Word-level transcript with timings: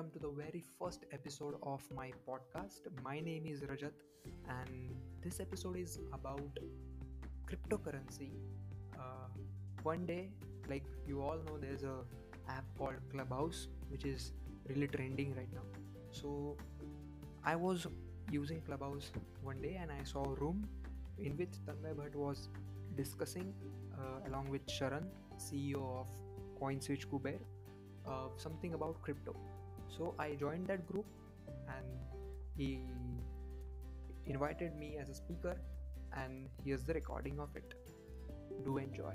welcome 0.00 0.18
to 0.18 0.26
the 0.26 0.34
very 0.34 0.64
first 0.78 1.04
episode 1.12 1.56
of 1.62 1.82
my 1.94 2.10
podcast. 2.26 2.86
My 3.04 3.20
name 3.20 3.44
is 3.44 3.60
Rajat, 3.60 3.92
and 4.48 4.70
this 5.22 5.40
episode 5.40 5.76
is 5.76 5.98
about 6.14 6.58
cryptocurrency. 7.46 8.30
Uh, 8.98 9.28
one 9.82 10.06
day, 10.06 10.30
like 10.70 10.84
you 11.06 11.20
all 11.20 11.36
know, 11.46 11.58
there's 11.60 11.82
a 11.82 11.96
app 12.48 12.64
called 12.78 12.94
Clubhouse, 13.12 13.68
which 13.90 14.06
is 14.06 14.32
really 14.70 14.88
trending 14.88 15.34
right 15.34 15.52
now. 15.52 15.66
So 16.12 16.56
I 17.44 17.54
was 17.56 17.86
using 18.30 18.62
Clubhouse 18.62 19.12
one 19.42 19.60
day, 19.60 19.78
and 19.82 19.92
I 19.92 20.02
saw 20.04 20.24
a 20.24 20.34
room 20.34 20.66
in 21.18 21.36
which 21.36 21.60
Tanmay 21.66 21.94
Bhatt 21.94 22.14
was 22.14 22.48
discussing, 22.96 23.52
uh, 23.98 24.28
along 24.30 24.48
with 24.48 24.66
Sharan, 24.66 25.04
CEO 25.36 25.86
of 26.00 26.06
CoinSwitch 26.58 27.06
Kuber, 27.06 27.38
uh, 28.06 28.28
something 28.38 28.72
about 28.72 29.02
crypto. 29.02 29.36
So 29.96 30.14
I 30.18 30.34
joined 30.34 30.66
that 30.68 30.86
group 30.86 31.06
and 31.68 31.86
he 32.56 32.80
invited 34.26 34.76
me 34.76 34.96
as 35.00 35.08
a 35.08 35.14
speaker, 35.14 35.56
and 36.16 36.48
here's 36.64 36.84
the 36.84 36.94
recording 36.94 37.40
of 37.40 37.48
it. 37.56 37.74
Do 38.64 38.78
enjoy. 38.78 39.14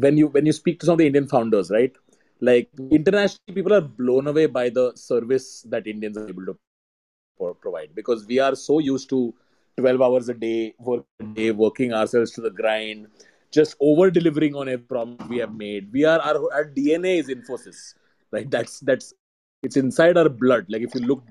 when 0.00 0.16
you 0.16 0.28
when 0.28 0.46
you 0.46 0.52
speak 0.52 0.80
to 0.80 0.86
some 0.86 0.94
of 0.94 0.98
the 0.98 1.06
Indian 1.06 1.26
founders, 1.26 1.70
right? 1.70 1.94
Like 2.40 2.68
internationally, 2.90 3.54
people 3.54 3.74
are 3.74 3.80
blown 3.80 4.26
away 4.26 4.46
by 4.46 4.70
the 4.70 4.92
service 4.94 5.62
that 5.68 5.86
Indians 5.86 6.16
are 6.16 6.28
able 6.28 6.46
to 6.46 7.54
provide 7.60 7.94
because 7.94 8.26
we 8.26 8.38
are 8.38 8.54
so 8.54 8.78
used 8.78 9.08
to 9.10 9.34
12 9.76 10.00
hours 10.00 10.28
a 10.28 10.34
day, 10.34 10.74
work 10.78 11.04
a 11.20 11.24
day, 11.24 11.50
working 11.50 11.92
ourselves 11.92 12.30
to 12.32 12.40
the 12.40 12.50
grind, 12.50 13.08
just 13.50 13.76
over 13.80 14.10
delivering 14.10 14.54
on 14.54 14.68
every 14.68 14.84
promise 14.84 15.26
we 15.28 15.38
have 15.38 15.54
made. 15.54 15.92
We 15.92 16.04
are 16.04 16.20
our, 16.20 16.52
our 16.52 16.64
DNA 16.64 17.18
is 17.18 17.28
Infosys, 17.28 17.94
right? 18.30 18.50
That's 18.50 18.80
that's 18.80 19.14
it's 19.62 19.76
inside 19.76 20.16
our 20.16 20.28
blood. 20.28 20.66
Like 20.68 20.82
if 20.82 20.94
you 20.94 21.02
look 21.02 21.22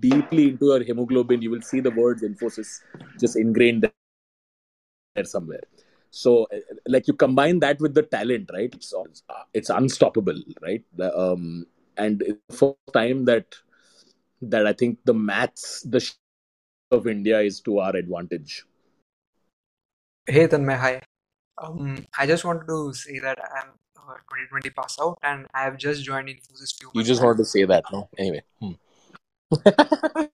deeply 0.00 0.50
into 0.50 0.72
our 0.72 0.82
hemoglobin, 0.82 1.42
you 1.42 1.50
will 1.50 1.62
see 1.62 1.80
the 1.80 1.90
words 1.90 2.22
Infosys 2.22 2.80
just 3.18 3.36
ingrained 3.36 3.90
there 5.14 5.24
somewhere. 5.24 5.62
So, 6.10 6.46
uh, 6.52 6.58
like 6.86 7.06
you 7.06 7.14
combine 7.14 7.60
that 7.60 7.80
with 7.80 7.94
the 7.94 8.02
talent, 8.02 8.50
right? 8.52 8.72
It's 8.74 8.94
it's 9.52 9.70
unstoppable, 9.70 10.40
right? 10.62 10.84
Um, 11.14 11.66
and 11.96 12.20
the 12.20 12.38
first 12.54 12.76
time 12.92 13.24
that 13.26 13.54
that 14.42 14.66
I 14.66 14.72
think 14.72 14.98
the 15.04 15.14
maths, 15.14 15.82
the 15.82 16.00
of 16.90 17.06
India 17.06 17.40
is 17.40 17.60
to 17.60 17.80
our 17.80 17.94
advantage. 17.94 18.64
Hey 20.26 20.46
Tanmay, 20.46 20.76
hi. 20.76 21.07
Um, 21.60 22.06
I 22.16 22.26
just 22.26 22.44
wanted 22.44 22.66
to 22.66 22.92
say 22.92 23.18
that 23.18 23.38
I'm 23.38 23.70
uh, 23.96 24.14
2020 24.30 24.70
pass 24.70 24.96
out 25.00 25.18
and 25.22 25.46
I 25.52 25.64
have 25.64 25.76
just 25.76 26.04
joined 26.04 26.28
Infosys 26.28 26.78
few 26.78 26.90
You 26.94 27.02
just 27.02 27.22
wanted 27.22 27.38
to 27.38 27.44
say 27.44 27.64
that, 27.64 27.84
no? 27.92 28.08
Anyway. 28.16 28.42
Hmm. 28.60 28.72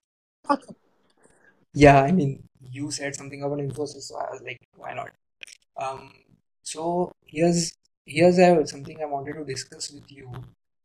Yeah, 1.75 2.03
I 2.03 2.13
mean, 2.13 2.45
you 2.71 2.91
said 2.93 3.17
something 3.17 3.43
about 3.43 3.59
Infosys, 3.59 4.03
so 4.03 4.17
I 4.17 4.31
was 4.31 4.43
like, 4.43 4.61
why 4.77 4.95
not? 4.95 5.11
Um, 5.77 6.13
so 6.63 7.11
here's 7.27 7.75
here's 8.07 8.39
uh, 8.39 8.65
something 8.65 8.97
I 9.03 9.07
wanted 9.07 9.35
to 9.35 9.45
discuss 9.45 9.91
with 9.91 10.11
you. 10.11 10.31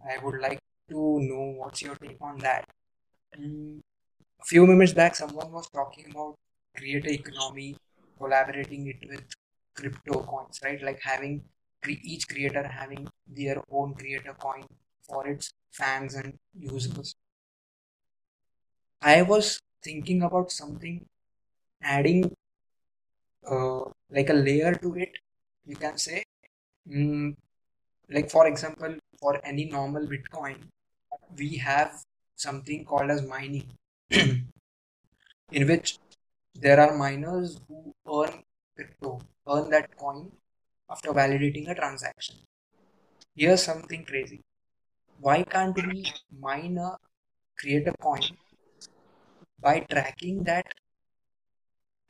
I 0.04 0.18
would 0.24 0.42
like 0.42 0.60
to 0.90 1.20
know 1.22 1.54
what's 1.58 1.84
your 1.84 1.96
take 1.96 2.18
on 2.22 2.40
that. 2.40 2.66
Mm, 3.40 3.80
a 4.42 4.46
few 4.46 4.66
minutes 4.66 4.94
back, 4.94 5.16
someone 5.16 5.52
was 5.52 5.70
talking 5.70 6.06
about 6.10 6.36
creator 6.76 7.10
economy, 7.10 7.76
collaborating 8.18 8.88
it 8.88 9.08
with 9.08 9.24
crypto 9.80 10.24
coins, 10.24 10.60
right? 10.64 10.82
Like 10.82 11.00
having 11.02 11.44
each 11.88 12.28
creator 12.28 12.68
having 12.68 13.08
their 13.28 13.62
own 13.72 13.94
creator 13.94 14.36
coin 14.38 14.66
for 15.08 15.28
its 15.28 15.54
fans 15.72 16.16
and 16.16 16.38
users. 16.54 17.16
I 19.02 19.22
was 19.22 19.60
thinking 19.82 20.24
about 20.24 20.52
something 20.52 21.06
adding 21.82 22.36
uh, 23.50 23.86
like 24.10 24.30
a 24.30 24.34
layer 24.34 24.74
to 24.76 24.96
it, 24.96 25.18
you 25.66 25.76
can 25.76 25.98
say. 25.98 26.24
Mm, 26.88 27.36
like 28.10 28.30
for 28.30 28.48
example, 28.48 28.96
for 29.20 29.40
any 29.44 29.66
normal 29.66 30.06
Bitcoin, 30.08 30.58
we 31.38 31.58
have 31.58 32.04
something 32.36 32.86
called 32.86 33.10
as 33.12 33.26
mining, 33.26 33.68
in 34.10 34.48
which 35.52 35.98
there 36.56 36.80
are 36.80 36.96
miners 36.98 37.60
who 37.68 37.94
earn 38.08 38.44
crypto, 38.76 39.20
earn 39.50 39.70
that 39.72 39.96
coin 39.98 40.32
after 40.90 41.10
validating 41.12 41.70
a 41.70 41.76
transaction. 41.76 42.36
Here's 43.36 43.64
something 43.64 44.06
crazy. 44.06 44.42
Why 45.20 45.44
can't 45.44 45.76
we 45.76 46.14
mine 46.40 46.78
a 46.78 46.98
create 47.60 47.88
a 47.88 47.94
coin 48.02 48.38
by 49.62 49.80
tracking 49.82 50.44
that 50.44 50.66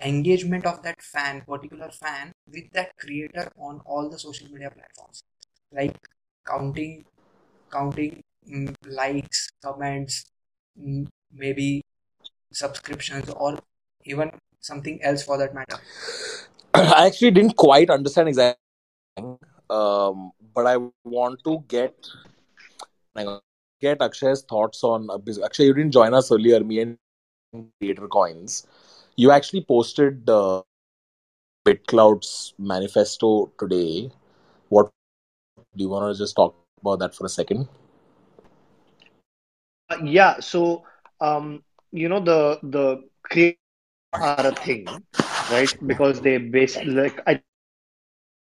engagement 0.02 0.66
of 0.66 0.82
that 0.84 1.02
fan, 1.02 1.42
particular 1.42 1.90
fan, 1.92 2.32
with 2.52 2.72
that 2.74 2.96
creator 2.98 3.52
on 3.58 3.82
all 3.86 4.10
the 4.10 4.20
social 4.20 4.48
media 4.50 4.72
platforms, 4.72 5.24
like 5.72 5.96
counting, 6.48 7.06
counting 7.72 8.22
mm, 8.50 8.76
likes, 8.88 9.50
comments, 9.64 10.32
mm, 10.82 11.08
maybe 11.34 11.84
subscriptions, 12.52 13.30
or 13.30 13.60
even 14.06 14.32
something 14.62 15.02
else 15.04 15.24
for 15.24 15.38
that 15.38 15.54
matter. 15.54 15.80
I 16.74 17.08
actually 17.08 17.32
didn't 17.32 17.56
quite 17.56 17.90
understand 17.90 18.30
exactly, 18.30 18.60
um, 19.70 20.32
but 20.54 20.68
I 20.68 20.78
want 21.04 21.44
to 21.44 21.64
get 21.68 21.96
get 23.82 24.00
Akshay's 24.00 24.44
thoughts 24.44 24.84
on. 24.84 25.10
Actually, 25.44 25.66
you 25.66 25.74
didn't 25.74 25.92
join 25.92 26.14
us 26.14 26.32
earlier. 26.32 26.64
Me 26.64 26.82
and 26.82 26.98
Creator 27.80 28.08
Coins. 28.08 28.68
You 29.16 29.32
actually 29.32 29.66
posted 29.66 30.30
uh, 30.30 30.62
BitClout's 31.66 32.54
manifesto 32.58 33.52
today. 33.60 34.12
What 34.70 34.92
do 35.76 35.84
you 35.84 35.90
want 35.90 36.14
to 36.14 36.18
just 36.18 36.36
talk 36.36 36.56
about 36.82 37.00
that 37.00 37.16
for 37.16 37.26
a 37.26 37.30
second? 37.30 37.68
Uh, 39.90 39.98
yeah, 40.04 40.40
so 40.40 40.84
um, 41.20 41.64
you 41.92 42.08
know 42.08 42.20
the 42.20 42.60
the 42.64 43.04
are 44.14 44.48
a 44.48 44.52
thing, 44.52 44.88
right? 45.50 45.74
Because 45.86 46.22
they 46.22 46.38
basically 46.38 46.92
like 46.92 47.22
I 47.28 47.42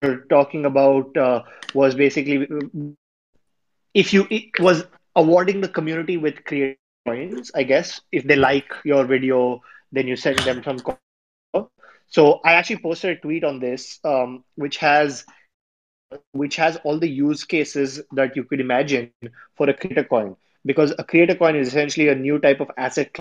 were 0.03 0.25
talking 0.31 0.65
about 0.67 1.17
uh, 1.17 1.43
was 1.75 1.95
basically 1.95 2.47
if 3.95 4.13
you 4.13 4.27
it 4.31 4.59
was 4.61 4.85
awarding 5.17 5.61
the 5.61 5.69
community 5.69 6.17
with 6.17 6.45
creator 6.45 6.79
coins, 7.07 7.51
I 7.55 7.63
guess. 7.65 8.01
If 8.13 8.25
they 8.25 8.37
like 8.37 8.73
your 8.85 9.05
video, 9.05 9.63
then 9.93 10.07
you 10.09 10.17
send 10.17 10.39
them 10.41 10.63
some. 10.63 10.79
So 12.09 12.41
I 12.45 12.55
actually 12.55 12.79
posted 12.79 13.17
a 13.17 13.21
tweet 13.21 13.45
on 13.45 13.61
this, 13.61 13.99
um, 14.05 14.45
which 14.57 14.79
has 14.79 15.25
which 16.33 16.57
has 16.57 16.77
all 16.85 16.99
the 16.99 17.09
use 17.09 17.45
cases 17.45 18.01
that 18.13 18.37
you 18.37 18.45
could 18.45 18.61
imagine 18.61 19.13
for 19.57 19.69
a 19.69 19.75
creator 19.75 20.05
coin. 20.05 20.37
Because 20.65 20.95
a 20.99 21.05
creator 21.05 21.35
coin 21.35 21.57
is 21.57 21.69
essentially 21.69 22.09
a 22.09 22.15
new 22.15 22.39
type 22.39 22.61
of 22.61 22.71
asset 22.77 23.15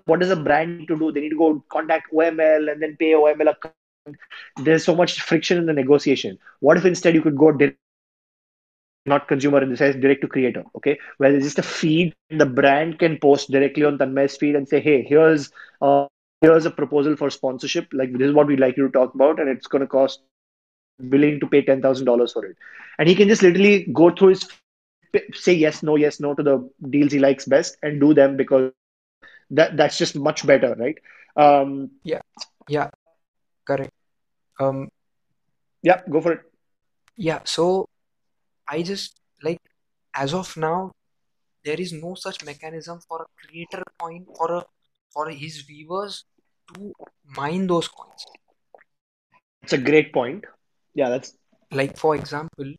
what 0.06 0.20
does 0.20 0.32
a 0.32 0.38
brand 0.38 0.80
need 0.80 0.88
to 0.88 0.98
do? 0.98 1.12
They 1.12 1.22
need 1.22 1.32
to 1.32 1.38
go 1.38 1.64
contact 1.72 2.14
oml 2.14 2.72
and 2.72 2.82
then 2.82 2.98
pay 2.98 3.14
oml 3.14 3.50
account. 3.52 4.18
there's 4.64 4.84
so 4.84 4.96
much 4.96 5.22
friction 5.22 5.58
in 5.58 5.66
the 5.66 5.74
negotiation. 5.74 6.38
What 6.60 6.78
if 6.78 6.86
instead 6.86 7.16
you 7.16 7.22
could 7.22 7.38
go 7.38 7.52
direct 7.52 9.00
not 9.06 9.28
consumer 9.28 9.62
in 9.62 9.70
the 9.70 9.78
sense 9.78 9.96
direct 9.96 10.22
to 10.22 10.28
creator 10.28 10.64
okay? 10.76 10.98
Where 11.18 11.32
there's 11.32 11.44
just 11.44 11.60
a 11.60 11.64
feed 11.64 12.14
the 12.30 12.46
brand 12.46 13.00
can 13.00 13.18
post 13.18 13.52
directly 13.52 13.84
on 13.84 13.98
tanmay's 13.98 14.38
feed 14.38 14.56
and 14.56 14.68
say 14.68 14.80
hey 14.82 15.04
here's 15.04 15.52
uh, 15.82 16.08
here's 16.42 16.66
a 16.66 16.72
proposal 16.72 17.16
for 17.16 17.30
sponsorship. 17.30 17.88
Like 17.94 18.12
this 18.14 18.28
is 18.28 18.34
what 18.34 18.48
we'd 18.48 18.60
like 18.60 18.78
you 18.78 18.88
to 18.88 18.92
talk 18.92 19.14
about 19.16 19.40
and 19.40 19.50
it's 19.50 19.68
going 19.68 19.82
to 19.82 19.88
cost 19.88 20.22
willing 21.00 21.40
to 21.40 21.48
pay 21.48 21.64
$10000 21.64 22.34
for 22.34 22.46
it 22.46 22.56
and 23.00 23.10
he 23.10 23.16
can 23.16 23.28
just 23.28 23.42
literally 23.42 23.88
go 23.94 24.10
through 24.10 24.30
his 24.30 24.48
say 25.34 25.54
yes, 25.54 25.84
no, 25.84 25.96
yes, 25.96 26.20
no 26.20 26.34
to 26.34 26.44
the 26.44 26.70
deals 26.90 27.12
he 27.12 27.20
likes 27.20 27.46
best 27.46 27.78
and 27.82 28.00
do 28.00 28.14
them 28.14 28.36
because 28.38 28.72
that 29.52 29.78
that's 29.78 29.98
just 29.98 30.16
much 30.16 30.46
better, 30.46 30.76
right? 30.78 30.98
Um, 31.36 31.92
yeah, 32.04 32.22
yeah, 32.68 32.90
correct. 33.66 33.92
Um, 34.60 34.90
yeah, 35.82 36.02
go 36.10 36.22
for 36.22 36.34
it. 36.34 36.42
Yeah, 37.16 37.40
so 37.46 37.88
I 38.68 38.82
just 38.82 39.16
like 39.44 39.60
as 40.16 40.34
of 40.34 40.56
now, 40.58 40.92
there 41.64 41.80
is 41.80 41.94
no 41.94 42.16
such 42.16 42.44
mechanism 42.46 43.00
for 43.08 43.22
a 43.24 43.46
creator 43.46 43.84
coin 44.00 44.26
for 44.36 44.54
a 44.56 44.66
for 45.12 45.30
his 45.30 45.62
viewers 45.62 46.26
to 46.74 46.94
mine 47.38 47.68
those 47.68 47.88
coins. 47.88 48.26
It's 49.64 49.74
a 49.74 49.78
great 49.78 50.14
point. 50.14 50.46
Yeah, 50.96 51.10
that's 51.10 51.38
like 51.72 51.98
for 51.98 52.16
example, 52.16 52.74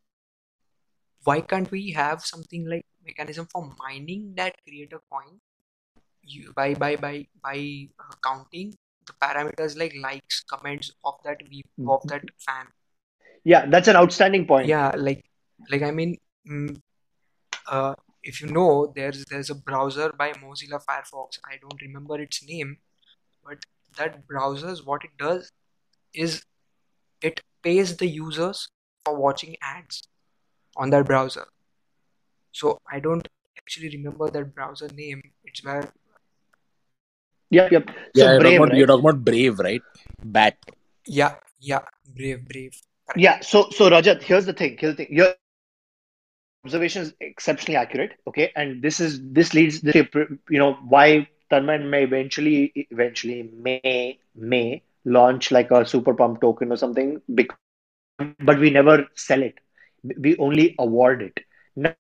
why 1.25 1.41
can't 1.43 1.71
we 1.71 1.91
have 1.93 2.25
something 2.25 2.69
like 2.69 2.87
mechanism 3.05 3.47
for 3.53 3.71
mining 3.79 4.33
that 4.37 4.57
creator 4.67 5.01
coin? 5.13 5.39
You, 6.23 6.53
by 6.57 6.75
by 6.75 6.97
by 6.97 7.27
by 7.43 7.89
uh, 8.01 8.15
counting 8.25 8.75
the 9.07 9.13
parameters 9.23 9.79
like 9.79 9.95
likes 10.01 10.43
comments 10.51 10.91
of 11.05 11.15
that 11.25 11.41
we 11.49 11.63
mm-hmm. 11.79 11.91
of 11.91 12.03
that 12.09 12.25
fan. 12.39 12.67
Yeah 13.45 13.67
that's 13.67 13.87
an 13.89 13.97
outstanding 13.97 14.47
point. 14.47 14.67
Yeah 14.67 14.93
like 14.97 15.25
like 15.71 15.83
i 15.83 15.91
mean 15.91 16.17
mm, 16.51 16.81
uh, 17.69 17.95
if 18.23 18.41
you 18.41 18.49
know 18.49 18.93
there's 18.97 19.25
there's 19.27 19.51
a 19.51 19.55
browser 19.55 20.13
by 20.13 20.33
mozilla 20.33 20.83
firefox. 20.85 21.39
I 21.45 21.59
don't 21.61 21.81
remember 21.81 22.21
its 22.21 22.43
name 22.45 22.79
but 23.45 23.65
that 23.99 24.27
browsers 24.27 24.85
what 24.85 25.05
it 25.05 25.11
does 25.19 25.53
is 26.13 26.43
it 27.23 27.41
pays 27.63 27.97
the 27.97 28.07
users 28.07 28.69
for 29.05 29.17
watching 29.17 29.57
ads 29.63 30.03
on 30.77 30.91
that 30.91 31.07
browser. 31.07 31.47
So 32.53 32.79
I 32.91 33.01
don't 33.01 33.27
actually 33.59 33.91
remember 33.91 34.31
that 34.31 34.55
browser 34.55 34.89
name. 34.89 35.23
It's 35.45 35.65
where. 35.65 35.89
Yep, 37.51 37.73
yep. 37.73 37.89
So 37.89 37.95
yeah, 38.15 38.31
you're, 38.33 38.41
Brave, 38.41 38.43
talking 38.43 38.57
about, 38.57 38.69
right? 38.69 38.79
you're 38.79 38.87
talking 38.87 39.09
about 39.09 39.25
Brave, 39.25 39.59
right? 39.59 39.83
Bat. 40.25 40.57
Yeah, 41.07 41.35
yeah, 41.61 41.81
Brave, 42.15 42.49
Brave. 42.49 42.75
Correct. 43.07 43.21
Yeah. 43.21 43.41
So, 43.41 43.71
so 43.71 43.89
Rajat, 43.89 44.23
here's 44.23 44.47
the 44.47 44.53
thing. 44.53 44.77
Here's 44.79 44.97
the 44.97 45.05
thing. 45.05 45.15
Your 45.15 45.35
observation 46.65 47.03
is 47.03 47.15
exceptionally 47.21 47.77
accurate. 47.77 48.13
Okay, 48.27 48.51
and 48.57 48.83
this 48.83 48.99
is 49.01 49.21
this 49.23 49.55
leads 49.55 49.81
to 49.81 50.39
you 50.51 50.59
know 50.59 50.75
why 50.89 51.29
Tanman 51.51 51.89
may 51.89 52.03
eventually 52.03 52.73
eventually 52.91 53.49
may 53.55 54.19
may 54.35 54.83
launch 55.07 55.51
like 55.51 55.71
a 55.71 55.87
super 55.87 56.13
pump 56.13 56.43
token 56.43 56.71
or 56.73 56.77
something, 56.77 57.23
because, 57.35 57.57
but 58.41 58.59
we 58.59 58.71
never 58.71 59.07
sell 59.15 59.43
it 59.43 59.55
we 60.19 60.37
only 60.39 60.75
award 60.79 61.23
it. 61.23 61.41
Now, 61.75 61.95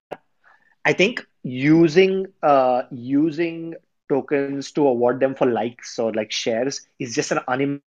I 0.84 0.92
think 0.92 1.26
using 1.42 2.26
uh, 2.42 2.82
using 2.90 3.74
tokens 4.08 4.72
to 4.72 4.86
award 4.86 5.20
them 5.20 5.34
for 5.34 5.46
likes 5.46 5.98
or 5.98 6.12
like 6.12 6.32
shares 6.32 6.86
is 6.98 7.14
just 7.14 7.32
an 7.32 7.40
unimportant 7.48 7.82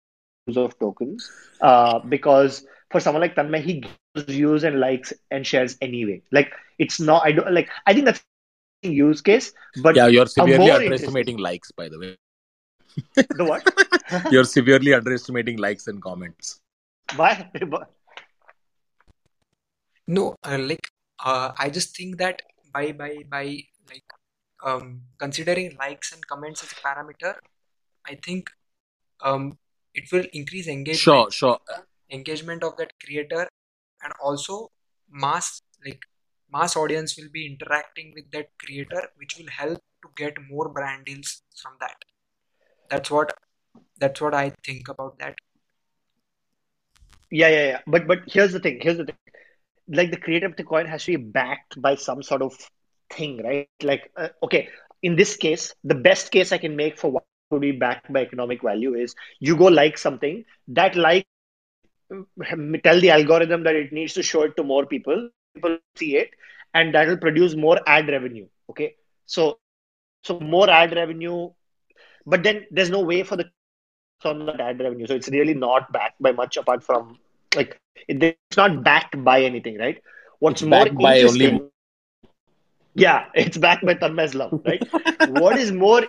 use 0.46 0.56
of 0.56 0.78
tokens 0.78 1.30
uh, 1.60 1.98
because 2.00 2.64
for 2.90 3.00
someone 3.00 3.20
like 3.20 3.34
Tanmay, 3.34 3.62
he 3.62 3.80
gives 3.80 4.26
views 4.26 4.64
and 4.64 4.78
likes 4.78 5.12
and 5.30 5.46
shares 5.46 5.76
anyway. 5.80 6.22
Like 6.30 6.52
it's 6.78 7.00
not. 7.00 7.22
I 7.24 7.32
don't 7.32 7.52
like. 7.52 7.68
I 7.86 7.94
think 7.94 8.06
that's 8.06 8.22
a 8.84 8.88
use 8.88 9.20
case. 9.20 9.52
But 9.82 9.96
yeah, 9.96 10.06
you're 10.06 10.26
severely 10.26 10.70
underestimating 10.70 11.38
likes, 11.38 11.72
by 11.72 11.88
the 11.88 11.98
way. 11.98 12.16
The 13.14 13.44
what? 13.44 13.62
you're 14.32 14.44
severely 14.44 14.94
underestimating 14.94 15.58
likes 15.58 15.86
and 15.86 16.02
comments. 16.02 16.60
Why? 17.16 17.50
No, 20.06 20.36
uh, 20.44 20.58
like 20.58 20.88
uh, 21.24 21.52
I 21.58 21.70
just 21.70 21.96
think 21.96 22.18
that 22.18 22.42
by 22.72 22.92
by 22.92 23.18
by 23.28 23.62
like 23.88 24.04
um, 24.64 25.02
considering 25.18 25.76
likes 25.78 26.12
and 26.12 26.26
comments 26.26 26.62
as 26.62 26.72
a 26.72 26.74
parameter, 26.76 27.34
I 28.06 28.16
think 28.16 28.50
um, 29.22 29.58
it 29.94 30.10
will 30.12 30.26
increase 30.32 30.68
engagement. 30.68 30.98
Sure, 30.98 31.30
sure. 31.30 31.58
Engagement 32.10 32.62
of 32.62 32.76
that 32.76 32.92
creator, 33.04 33.48
and 34.02 34.12
also 34.22 34.70
mass 35.10 35.62
like 35.84 36.02
mass 36.52 36.76
audience 36.76 37.16
will 37.16 37.30
be 37.32 37.46
interacting 37.46 38.12
with 38.14 38.30
that 38.32 38.50
creator, 38.58 39.08
which 39.16 39.36
will 39.38 39.48
help 39.48 39.80
to 40.02 40.08
get 40.16 40.36
more 40.50 40.68
brand 40.68 41.06
deals 41.06 41.42
from 41.62 41.72
that. 41.80 41.96
That's 42.88 43.10
what 43.10 43.32
that's 43.98 44.20
what 44.20 44.34
I 44.34 44.50
think 44.64 44.88
about 44.88 45.18
that. 45.18 45.36
Yeah, 47.30 47.48
yeah, 47.48 47.66
yeah. 47.66 47.80
But 47.86 48.06
but 48.06 48.20
here's 48.26 48.52
the 48.52 48.60
thing. 48.60 48.78
Here's 48.80 48.98
the 48.98 49.04
thing 49.06 49.16
like 49.88 50.10
the 50.10 50.16
creator 50.16 50.46
of 50.46 50.56
the 50.56 50.64
coin 50.64 50.86
has 50.86 51.04
to 51.04 51.12
be 51.12 51.16
backed 51.16 51.80
by 51.80 51.96
some 51.96 52.22
sort 52.22 52.42
of 52.42 52.54
thing, 53.12 53.42
right? 53.44 53.68
Like, 53.82 54.10
uh, 54.16 54.28
okay, 54.44 54.68
in 55.02 55.16
this 55.16 55.36
case, 55.36 55.74
the 55.84 55.94
best 55.94 56.30
case 56.30 56.52
I 56.52 56.58
can 56.58 56.76
make 56.76 56.98
for 56.98 57.10
what 57.10 57.24
to 57.52 57.58
be 57.60 57.72
backed 57.72 58.12
by 58.12 58.20
economic 58.22 58.62
value 58.62 58.94
is 58.94 59.14
you 59.40 59.56
go 59.56 59.66
like 59.66 59.98
something 59.98 60.44
that 60.68 60.96
like 60.96 61.26
tell 62.84 63.00
the 63.00 63.10
algorithm 63.10 63.62
that 63.64 63.74
it 63.76 63.92
needs 63.92 64.14
to 64.14 64.22
show 64.22 64.42
it 64.42 64.56
to 64.56 64.62
more 64.64 64.86
people 64.86 65.28
people 65.54 65.76
see 65.96 66.16
it 66.16 66.30
and 66.74 66.94
that 66.94 67.08
will 67.08 67.18
produce 67.24 67.54
more 67.54 67.78
ad 67.86 68.08
revenue 68.08 68.46
okay 68.70 68.94
so 69.26 69.58
so 70.22 70.38
more 70.40 70.68
ad 70.70 70.94
revenue 70.94 71.48
but 72.26 72.42
then 72.42 72.66
there's 72.70 72.90
no 72.90 73.00
way 73.00 73.22
for 73.22 73.36
the 73.36 73.50
on 74.24 74.46
that 74.46 74.58
ad 74.58 74.80
revenue 74.80 75.06
so 75.06 75.14
it's 75.14 75.28
really 75.28 75.52
not 75.52 75.92
backed 75.92 76.20
by 76.22 76.32
much 76.32 76.56
apart 76.56 76.82
from 76.82 77.18
like 77.54 77.78
it's 78.08 78.56
not 78.56 78.82
backed 78.82 79.22
by 79.22 79.42
anything, 79.42 79.78
right? 79.78 80.02
What's 80.38 80.62
it's 80.62 80.68
more 80.68 80.86
interesting? 80.86 81.54
Only... 81.54 81.70
Yeah, 82.94 83.26
it's 83.34 83.56
backed 83.56 83.84
by 83.84 83.94
Tanmay's 83.94 84.34
love, 84.34 84.60
right? 84.64 84.82
what 85.28 85.58
is 85.58 85.72
more 85.72 86.02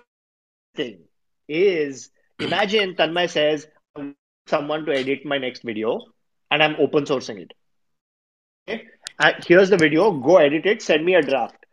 thing 0.75 0.99
is 1.47 2.09
imagine 2.39 2.95
Tanmay 2.95 3.29
says 3.29 3.67
someone 4.47 4.85
to 4.85 4.91
edit 4.93 5.25
my 5.25 5.37
next 5.37 5.63
video 5.63 6.01
and 6.51 6.61
I'm 6.61 6.75
open 6.79 7.05
sourcing 7.05 7.39
it. 7.39 7.53
Okay? 8.67 8.85
And 9.19 9.35
here's 9.45 9.69
the 9.69 9.77
video, 9.77 10.11
go 10.11 10.37
edit 10.37 10.65
it, 10.65 10.81
send 10.81 11.05
me 11.05 11.15
a 11.15 11.21
draft. 11.21 11.64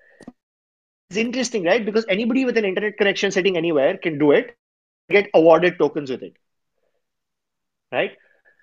It's 1.12 1.20
interesting, 1.20 1.64
right? 1.64 1.84
Because 1.84 2.06
anybody 2.08 2.46
with 2.46 2.56
an 2.56 2.64
internet 2.64 2.96
connection 2.96 3.30
sitting 3.30 3.56
anywhere 3.58 3.98
can 3.98 4.18
do 4.18 4.32
it, 4.32 4.56
get 5.10 5.28
awarded 5.34 5.78
tokens 5.78 6.10
with 6.10 6.22
it. 6.22 6.36
Right? 7.92 8.16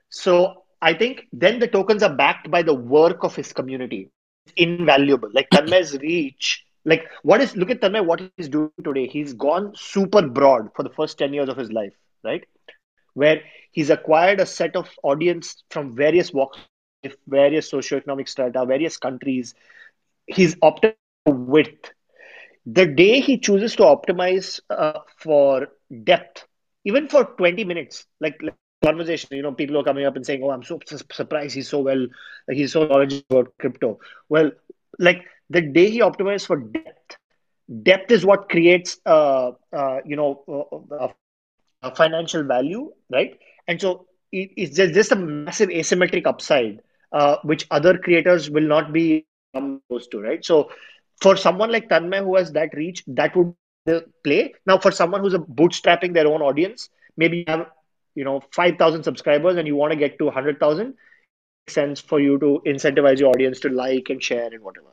So 0.10 0.64
I 0.82 0.94
think 0.94 1.28
then 1.32 1.60
the 1.60 1.68
tokens 1.68 2.02
are 2.02 2.16
backed 2.16 2.50
by 2.50 2.64
the 2.64 2.74
work 2.74 3.24
of 3.24 3.36
his 3.36 3.54
community. 3.54 4.12
invaluable. 4.58 5.30
Like 5.34 5.50
Tanmay's 5.50 5.98
reach. 5.98 6.66
Like 6.86 7.08
what 7.24 7.42
is 7.42 7.56
look 7.56 7.70
at 7.70 7.82
Tanmay, 7.82 8.06
what 8.06 8.22
he's 8.38 8.50
doing 8.50 8.72
today. 8.84 9.08
He's 9.08 9.34
gone 9.34 9.74
super 9.76 10.28
broad 10.28 10.74
for 10.76 10.84
the 10.84 10.90
first 10.90 11.20
10 11.20 11.34
years 11.34 11.50
of 11.50 11.58
his 11.58 11.72
life, 11.72 11.94
right? 12.24 12.44
Where 13.14 13.42
he's 13.72 13.90
acquired 13.90 14.40
a 14.40 14.46
set 14.48 14.76
of 14.76 14.90
audience 15.04 15.64
from 15.70 15.96
various 15.96 16.34
walks, 16.34 16.60
various 17.28 17.72
socioeconomic 17.72 18.28
strata, 18.28 18.66
various 18.66 18.98
countries. 18.98 19.54
He's 20.28 20.56
opted 20.62 20.96
for 21.26 21.34
width. 21.34 21.94
The 22.66 22.86
day 22.86 23.20
he 23.22 23.38
chooses 23.38 23.76
to 23.78 23.84
optimize 23.84 24.60
uh, 24.70 25.00
for 25.18 25.68
depth, 26.04 26.46
even 26.86 27.08
for 27.08 27.26
20 27.38 27.64
minutes, 27.66 28.06
like, 28.22 28.42
like 28.44 28.58
conversation. 28.84 29.36
You 29.36 29.44
know, 29.44 29.52
people 29.52 29.78
are 29.78 29.84
coming 29.84 30.06
up 30.06 30.16
and 30.16 30.26
saying, 30.26 30.42
"Oh, 30.44 30.52
I'm 30.52 30.64
so 30.64 30.80
surprised 31.12 31.56
he's 31.56 31.70
so 31.70 31.80
well, 31.80 32.08
like 32.48 32.58
he's 32.58 32.74
so 32.74 32.86
knowledgeable 32.86 33.26
about 33.32 33.54
crypto." 33.60 34.00
Well, 34.30 34.52
like 35.00 35.24
the 35.50 35.62
day 35.62 35.90
he 35.90 36.00
optimized 36.02 36.48
for 36.48 36.58
depth, 36.58 37.18
depth 37.84 38.12
is 38.12 38.26
what 38.26 38.50
creates, 38.50 39.00
uh, 39.06 39.52
uh, 39.74 39.98
you 40.06 40.16
know, 40.16 40.44
uh, 41.00 41.08
uh 41.82 41.92
financial 41.96 42.44
value, 42.44 42.92
right? 43.12 43.38
And 43.68 43.80
so 43.82 44.06
it, 44.32 44.50
it's 44.58 44.76
just, 44.76 44.94
just 44.94 45.12
a 45.12 45.16
massive 45.16 45.70
asymmetric 45.70 46.26
upside, 46.28 46.82
uh, 47.12 47.38
which 47.44 47.68
other 47.72 47.98
creators 47.98 48.50
will 48.50 48.68
not 48.68 48.94
be 48.94 49.26
close 49.54 50.08
to, 50.08 50.20
right? 50.20 50.44
So 50.46 50.70
for 51.22 51.36
someone 51.38 51.72
like 51.72 51.90
Tanmay 51.90 52.24
who 52.24 52.36
has 52.38 52.52
that 52.54 52.74
reach, 52.74 53.04
that 53.08 53.36
would 53.36 53.54
play. 54.24 54.54
Now, 54.66 54.78
for 54.78 54.92
someone 54.92 55.22
who's 55.22 55.34
bootstrapping 55.34 56.14
their 56.14 56.28
own 56.28 56.42
audience, 56.42 56.90
maybe 57.18 57.38
you 57.38 57.46
have 57.48 57.68
you 58.16 58.24
know 58.24 58.42
5000 58.54 59.04
subscribers 59.04 59.58
and 59.58 59.68
you 59.68 59.76
want 59.76 59.94
to 59.94 60.00
get 60.00 60.18
to 60.20 60.26
100000 60.26 60.94
sense 61.68 62.00
for 62.00 62.20
you 62.20 62.40
to 62.40 62.62
incentivize 62.66 63.20
your 63.20 63.30
audience 63.30 63.60
to 63.60 63.70
like 63.70 64.10
and 64.10 64.24
share 64.24 64.48
and 64.52 64.64
whatever 64.64 64.90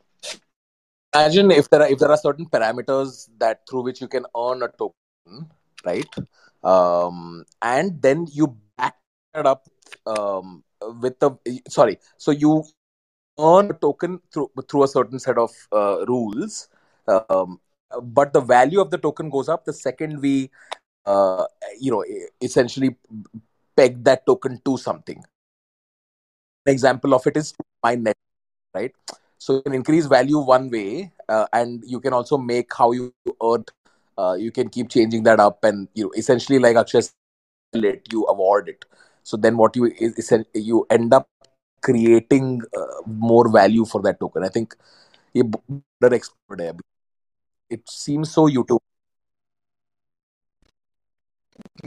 imagine 1.17 1.51
if 1.51 1.69
there 1.71 1.83
are 1.83 1.89
if 1.89 1.99
there 1.99 2.11
are 2.11 2.17
certain 2.17 2.47
parameters 2.47 3.29
that 3.39 3.61
through 3.69 3.83
which 3.83 4.01
you 4.01 4.09
can 4.09 4.27
earn 4.37 4.63
a 4.63 4.69
token, 4.69 5.51
right? 5.85 6.09
Um, 6.63 7.45
and 7.63 8.01
then 8.03 8.27
you 8.33 8.57
back 8.77 8.97
it 9.35 9.47
up 9.47 9.69
um, 10.07 10.65
with 11.01 11.19
the 11.21 11.31
sorry. 11.69 11.99
So 12.19 12.31
you 12.31 12.65
earn 13.39 13.71
a 13.71 13.75
token 13.75 14.21
through 14.33 14.51
through 14.69 14.85
a 14.85 14.89
certain 14.89 15.19
set 15.19 15.39
of 15.39 15.51
uh, 15.73 16.05
rules, 16.07 16.69
um, 17.09 17.61
but 18.03 18.33
the 18.33 18.41
value 18.41 18.81
of 18.81 18.91
the 18.91 18.99
token 18.99 19.31
goes 19.31 19.49
up 19.49 19.65
the 19.65 19.73
second 19.73 20.21
we, 20.21 20.51
uh, 21.05 21.45
you 21.81 21.91
know, 21.91 22.05
essentially 22.41 22.97
peg 23.77 24.03
that 24.05 24.27
token 24.27 24.61
to 24.65 24.77
something. 24.77 25.23
An 26.67 26.73
example 26.73 27.15
of 27.15 27.27
it 27.27 27.37
is 27.37 27.55
my 27.83 27.95
net, 27.95 28.17
right? 28.75 28.93
So 29.39 29.55
you 29.55 29.63
can 29.63 29.75
increase 29.75 30.07
value 30.07 30.39
one 30.39 30.71
way, 30.71 31.13
uh, 31.29 31.47
and 31.53 31.83
you 31.87 32.01
can 32.01 32.13
also 32.13 32.39
make 32.39 32.75
how 32.75 32.93
you 32.93 33.15
earn. 33.43 33.65
Uh, 34.19 34.37
you 34.39 34.51
can 34.51 34.69
keep 34.71 34.89
changing 34.89 35.23
that 35.25 35.39
up, 35.39 35.63
and 35.63 35.89
you 35.95 36.05
know, 36.05 36.13
essentially, 36.17 36.59
like 36.59 36.77
Akshay 36.77 37.03
said, 37.03 38.01
you 38.11 38.25
award 38.27 38.69
it. 38.69 38.85
So 39.23 39.37
then, 39.37 39.57
what 39.57 39.77
you 39.77 39.87
is 39.99 40.33
you 40.55 40.87
end 40.91 41.13
up 41.13 41.29
creating 41.89 42.53
uh, 42.81 43.01
more 43.07 43.49
value 43.57 43.87
for 43.95 44.03
that 44.09 44.21
token. 44.25 44.45
I 44.51 44.53
think 44.59 44.77
ये 45.37 45.43
better 46.03 46.15
expert 46.19 46.61
है 46.61 46.73
It 47.77 47.83
seems 47.91 48.33
so 48.39 48.43
YouTube. 48.57 48.81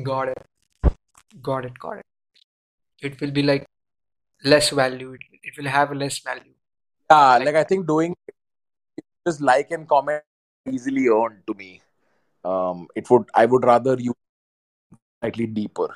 Got 0.07 0.29
it. 0.29 0.47
Got 1.49 1.65
it. 1.65 1.79
Got 1.79 1.99
it. 1.99 2.05
It 3.09 3.21
will 3.21 3.31
be 3.31 3.43
like 3.43 3.67
less 4.53 4.69
value. 4.79 5.13
It, 5.13 5.21
it 5.51 5.57
will 5.57 5.69
have 5.75 5.93
less 5.93 6.19
value. 6.19 6.53
Yeah, 7.11 7.37
like, 7.37 7.45
like 7.45 7.55
I 7.55 7.63
think 7.63 7.87
doing 7.87 8.15
just 9.27 9.41
like 9.41 9.71
and 9.71 9.87
comment 9.87 10.21
easily 10.71 11.07
earned 11.07 11.41
to 11.47 11.53
me. 11.53 11.81
Um, 12.43 12.87
it 12.95 13.09
would 13.09 13.25
I 13.33 13.45
would 13.45 13.65
rather 13.71 13.95
you 13.99 14.15
slightly 15.21 15.47
deeper. 15.47 15.89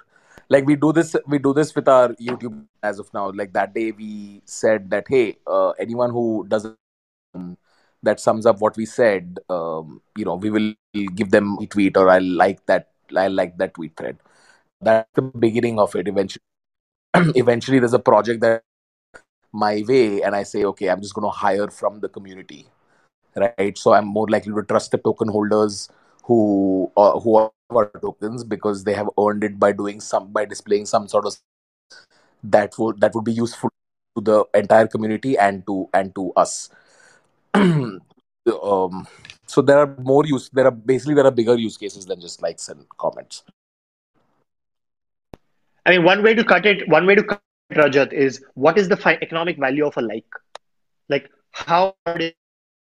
Like 0.54 0.66
we 0.68 0.76
do 0.76 0.94
this, 0.94 1.16
we 1.28 1.40
do 1.40 1.54
this 1.54 1.74
with 1.76 1.88
our 1.88 2.10
YouTube 2.28 2.66
as 2.84 3.00
of 3.00 3.14
now. 3.14 3.32
Like 3.32 3.54
that 3.54 3.74
day, 3.74 3.92
we 3.92 4.42
said 4.46 4.90
that 4.92 5.06
hey, 5.10 5.38
uh, 5.48 5.72
anyone 5.86 6.12
who 6.12 6.46
doesn't 6.48 6.78
that 8.04 8.20
sums 8.20 8.46
up 8.46 8.60
what 8.60 8.78
we 8.78 8.86
said, 8.86 9.40
um, 9.50 10.02
you 10.18 10.26
know, 10.26 10.36
we 10.36 10.50
will 10.50 10.74
give 11.16 11.32
them 11.32 11.58
a 11.62 11.66
tweet 11.66 11.98
or 11.98 12.10
I 12.10 12.20
like 12.20 12.66
that. 12.68 12.90
I 13.16 13.28
like 13.28 13.58
that 13.58 13.74
tweet 13.74 13.96
thread. 13.98 14.18
That's 14.82 15.10
the 15.16 15.22
beginning 15.22 15.80
of 15.80 15.96
it. 15.96 16.08
Eventually, 16.08 16.44
eventually, 17.16 17.80
there's 17.80 17.94
a 17.94 18.00
project 18.00 18.42
that 18.42 18.64
my 19.54 19.84
way 19.88 20.22
and 20.22 20.36
I 20.36 20.44
say, 20.44 20.64
okay, 20.66 20.90
I'm 20.90 21.02
just 21.02 21.14
going 21.14 21.26
to 21.26 21.38
hire 21.38 21.70
from 21.70 22.00
the 22.02 22.10
community, 22.10 22.68
right? 23.36 23.78
So 23.78 23.94
I'm 23.94 24.08
more 24.08 24.28
likely 24.28 24.54
to 24.54 24.64
trust 24.64 24.92
the 24.92 24.98
token 24.98 25.30
holders 25.30 25.90
who 26.24 26.92
uh, 26.98 27.20
who 27.20 27.36
are 27.36 27.52
our 27.78 27.92
tokens 28.02 28.44
because 28.44 28.84
they 28.84 28.94
have 28.94 29.10
earned 29.20 29.44
it 29.44 29.60
by 29.60 29.72
doing 29.72 30.00
some 30.00 30.32
by 30.32 30.46
displaying 30.46 30.86
some 30.86 31.08
sort 31.08 31.26
of 31.26 31.38
that 32.44 32.78
would 32.78 33.00
that 33.00 33.16
would 33.16 33.24
be 33.24 33.34
useful 33.34 33.70
to 34.16 34.22
the 34.22 34.46
entire 34.54 34.88
community 34.88 35.38
and 35.38 35.66
to 35.68 35.90
and 35.94 36.14
to 36.16 36.32
us. 36.36 36.70
um, 37.54 39.08
so 39.48 39.62
there 39.62 39.78
are 39.78 39.96
more 40.00 40.26
use. 40.26 40.50
There 40.50 40.66
are 40.66 40.72
basically 40.72 41.16
there 41.16 41.26
are 41.26 41.32
bigger 41.32 41.56
use 41.56 41.78
cases 41.78 42.06
than 42.06 42.20
just 42.20 42.42
likes 42.42 42.70
and 42.70 42.86
comments. 42.98 43.44
I 45.86 45.92
mean, 45.92 46.04
one 46.04 46.24
way 46.24 46.34
to 46.34 46.44
cut 46.44 46.66
it, 46.66 46.88
one 46.88 47.06
way 47.06 47.16
to 47.16 47.24
cut 47.24 47.42
Rajat, 47.74 48.14
is 48.14 48.44
what 48.54 48.78
is 48.78 48.88
the 48.88 48.98
fi- 48.98 49.20
economic 49.22 49.58
value 49.58 49.86
of 49.86 49.98
a 49.98 50.02
like? 50.02 50.26
Like, 51.10 51.30
how 51.52 51.96
hard 52.06 52.22
is 52.22 52.34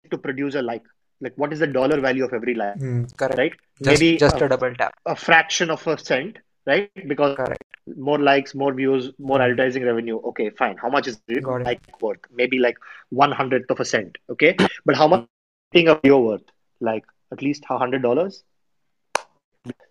it 0.03 0.11
to 0.11 0.17
produce 0.17 0.55
a 0.55 0.61
like? 0.61 0.83
Like, 1.21 1.33
what 1.35 1.53
is 1.53 1.59
the 1.59 1.67
dollar 1.67 1.99
value 2.01 2.25
of 2.25 2.33
every 2.33 2.55
like? 2.55 2.77
Mm, 2.77 3.15
correct. 3.15 3.37
Right? 3.37 3.53
Just, 3.81 4.01
Maybe 4.01 4.17
just 4.17 4.41
a, 4.41 4.45
a, 4.45 4.49
double 4.49 4.73
tap. 4.73 4.93
A 5.05 5.15
fraction 5.15 5.69
of 5.69 5.85
a 5.87 5.97
cent, 5.97 6.39
right? 6.65 6.89
Because 7.07 7.35
correct. 7.37 7.63
more 7.95 8.19
likes, 8.19 8.55
more 8.55 8.73
views, 8.73 9.11
more 9.19 9.41
advertising 9.41 9.85
revenue. 9.85 10.17
Okay, 10.17 10.49
fine. 10.49 10.77
How 10.77 10.89
much 10.89 11.07
is 11.07 11.21
it 11.27 11.43
like 11.43 11.81
worth? 12.01 12.19
Maybe 12.33 12.59
like 12.59 12.77
one 13.09 13.31
hundredth 13.31 13.69
of 13.69 13.79
a 13.79 13.85
cent. 13.85 14.17
Okay, 14.29 14.55
but 14.85 14.95
how 14.95 15.07
much 15.07 15.27
thing 15.71 15.87
of 15.87 15.99
your 16.03 16.23
worth? 16.23 16.43
Like 16.79 17.05
at 17.31 17.41
least 17.41 17.63
a 17.69 17.77
hundred 17.77 18.01
dollars. 18.01 18.43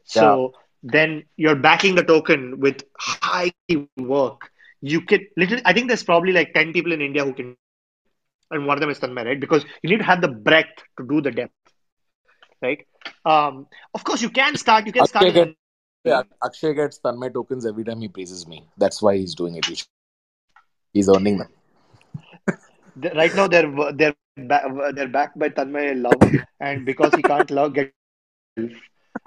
So 0.05 0.53
yeah. 0.53 0.91
then 0.95 1.25
you're 1.37 1.55
backing 1.55 1.95
the 1.95 2.03
token 2.03 2.59
with 2.59 2.83
high 2.99 3.53
work 3.97 4.51
you 4.81 5.01
can 5.03 5.27
literally 5.37 5.63
i 5.65 5.73
think 5.73 5.89
there's 5.89 6.03
probably 6.03 6.33
like 6.33 6.53
10 6.55 6.73
people 6.73 6.93
in 6.93 7.01
india 7.01 7.25
who 7.25 7.33
can 7.33 7.57
and 8.51 8.67
one 8.67 8.77
of 8.77 8.81
them 8.81 8.91
is 8.91 8.99
tanmay 8.99 9.25
right 9.25 9.41
because 9.41 9.65
you 9.83 9.91
need 9.91 9.99
to 9.99 10.09
have 10.11 10.21
the 10.21 10.33
breadth 10.49 10.83
to 10.99 11.07
do 11.13 11.21
the 11.21 11.31
depth 11.31 11.75
right 12.63 12.87
um 13.25 13.67
of 13.95 14.05
course 14.05 14.23
you 14.23 14.31
can 14.31 14.57
start 14.57 14.87
you 14.87 14.93
can 14.93 15.03
akshay 15.03 15.31
start 15.31 15.35
get, 15.35 15.55
yeah, 16.05 16.23
akshay 16.45 16.75
gets 16.75 17.01
tanmay 17.07 17.33
tokens 17.33 17.67
every 17.67 17.85
time 17.85 18.01
he 18.01 18.09
praises 18.09 18.47
me 18.47 18.65
that's 18.77 19.03
why 19.03 19.17
he's 19.17 19.35
doing 19.35 19.57
it 19.57 19.67
he's 20.93 21.09
earning 21.09 21.39
them 21.39 21.49
right 23.23 23.35
now 23.35 23.47
they're 23.47 23.71
they're 23.93 24.15
they're 24.95 25.15
backed 25.19 25.39
by 25.39 25.49
tanmay 25.49 25.87
love 26.07 26.21
and 26.61 26.85
because 26.85 27.15
he 27.15 27.23
can't 27.23 27.51
love 27.51 27.75
get 27.75 27.93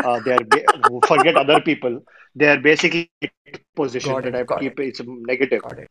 uh, 0.04 0.20
they 0.26 0.34
are 0.34 1.02
forget 1.08 1.36
other 1.36 1.62
people 1.62 2.02
they 2.36 2.48
are 2.48 2.60
basically 2.60 3.12
position 3.76 4.22
that 4.22 4.36
I 4.36 4.60
keep 4.60 4.80
it. 4.80 4.88
it's 4.88 5.02
negative. 5.06 5.62
Got 5.62 5.80
it. 5.80 5.90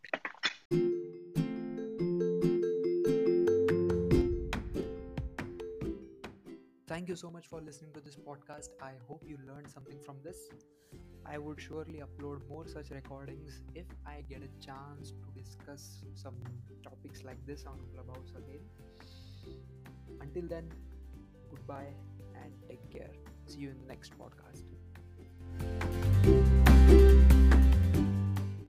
Thank 6.93 7.09
you 7.09 7.17
so 7.17 7.31
much 7.31 7.47
for 7.47 7.59
listening 7.63 7.91
to 7.95 8.01
this 8.01 8.17
podcast. 8.17 8.69
I 8.83 8.91
hope 9.09 9.23
you 9.27 9.39
learned 9.49 9.71
something 9.71 9.99
from 10.05 10.17
this. 10.23 10.51
I 11.25 11.39
would 11.39 11.59
surely 11.59 12.03
upload 12.07 12.47
more 12.51 12.69
such 12.69 12.91
recordings 12.91 13.63
if 13.75 13.87
I 14.07 14.23
get 14.29 14.43
a 14.43 14.51
chance 14.63 15.13
to 15.13 15.41
discuss 15.41 16.05
some 16.15 16.35
topics 16.85 17.25
like 17.25 17.39
this 17.47 17.65
on 17.65 17.79
Clubhouse 17.95 18.33
again. 18.37 18.61
Until 20.21 20.47
then, 20.47 20.71
goodbye 21.51 21.95
and 22.35 22.53
take 22.69 22.91
care. 22.91 23.13
See 23.47 23.61
you 23.61 23.71
in 23.71 23.79
the 23.79 23.87
next 23.87 24.13
podcast. 24.19 26.12